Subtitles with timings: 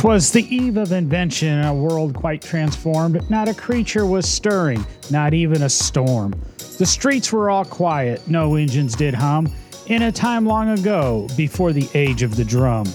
[0.00, 3.28] 'Twas the eve of invention in a world quite transformed.
[3.28, 6.32] Not a creature was stirring, not even a storm.
[6.78, 9.52] The streets were all quiet, no engines did hum,
[9.88, 12.86] in a time long ago, before the age of the drum.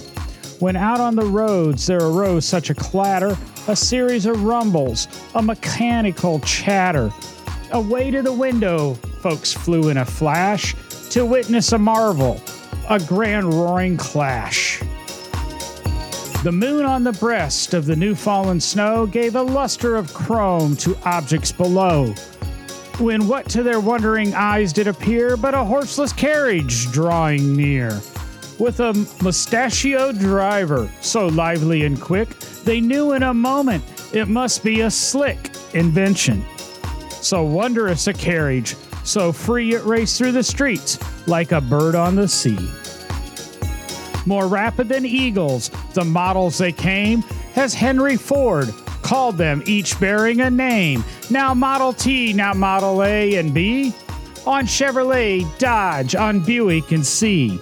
[0.58, 3.38] When out on the roads there arose such a clatter,
[3.68, 7.12] a series of rumbles, a mechanical chatter.
[7.70, 10.74] Away to the window, folks flew in a flash
[11.10, 12.40] to witness a marvel,
[12.90, 14.82] a grand roaring clash.
[16.46, 20.76] The moon on the breast of the new fallen snow gave a luster of chrome
[20.76, 22.12] to objects below.
[23.00, 28.00] When what to their wondering eyes did appear but a horseless carriage drawing near.
[28.60, 28.92] With a
[29.24, 32.28] mustachioed driver, so lively and quick,
[32.62, 33.82] they knew in a moment
[34.14, 36.44] it must be a slick invention.
[37.10, 42.14] So wondrous a carriage, so free it raced through the streets like a bird on
[42.14, 42.70] the sea
[44.26, 47.24] more rapid than eagles, the models they came,
[47.54, 51.04] as Henry Ford called them, each bearing a name.
[51.30, 53.94] Now Model T, now Model A and B,
[54.44, 57.60] on Chevrolet, Dodge, on Buick and C.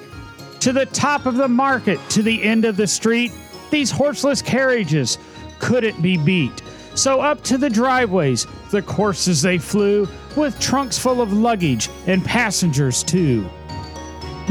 [0.60, 3.32] To the top of the market, to the end of the street,
[3.70, 5.18] these horseless carriages
[5.58, 6.62] couldn't be beat.
[6.94, 12.24] So up to the driveways, the courses they flew, with trunks full of luggage and
[12.24, 13.48] passengers too.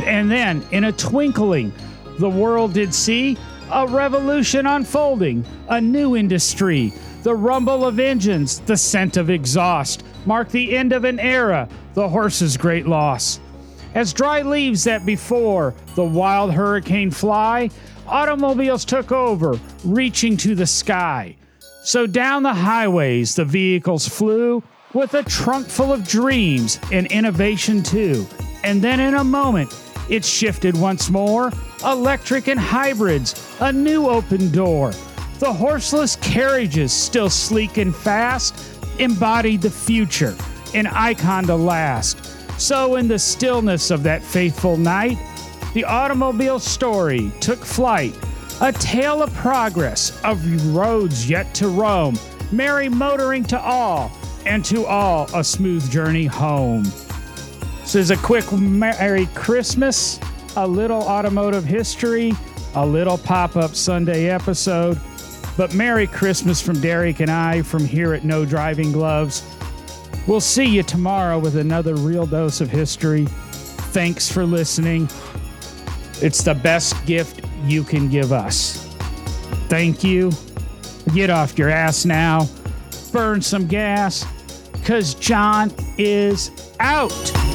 [0.05, 1.73] And then, in a twinkling,
[2.19, 3.37] the world did see
[3.71, 6.93] a revolution unfolding, a new industry.
[7.23, 12.07] The rumble of engines, the scent of exhaust, marked the end of an era, the
[12.07, 13.39] horse's great loss.
[13.95, 17.69] As dry leaves that before the wild hurricane fly,
[18.07, 21.35] automobiles took over, reaching to the sky.
[21.83, 27.83] So down the highways the vehicles flew with a trunk full of dreams and innovation
[27.83, 28.25] too.
[28.63, 29.73] And then in a moment,
[30.09, 31.51] it shifted once more
[31.83, 34.91] electric and hybrids, a new open door.
[35.39, 38.55] The horseless carriages, still sleek and fast,
[38.99, 40.35] embodied the future,
[40.73, 42.29] an icon to last.
[42.59, 45.17] So, in the stillness of that faithful night,
[45.73, 48.15] the automobile story took flight,
[48.61, 52.17] a tale of progress, of roads yet to roam,
[52.51, 54.11] merry motoring to all,
[54.45, 56.83] and to all a smooth journey home.
[57.83, 60.19] This is a quick Merry Christmas
[60.55, 62.33] a little automotive history,
[62.75, 64.99] a little pop up Sunday episode.
[65.57, 69.43] But Merry Christmas from Derek and I from here at No Driving Gloves.
[70.27, 73.25] We'll see you tomorrow with another real dose of history.
[73.91, 75.09] Thanks for listening.
[76.21, 78.87] It's the best gift you can give us.
[79.67, 80.31] Thank you.
[81.13, 82.47] Get off your ass now.
[83.11, 84.25] Burn some gas,
[84.71, 87.52] because John is out.